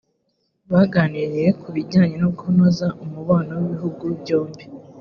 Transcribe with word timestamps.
baganiriye 0.71 1.49
ku 1.61 1.67
bijyanye 1.75 2.15
no 2.23 2.29
kunoza 2.39 2.87
umubano 3.03 3.51
w’ibihugu 3.59 4.03
byombi 4.19 4.63